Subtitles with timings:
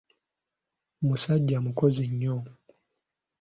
[1.07, 2.35] Musajja mukozi nnyo.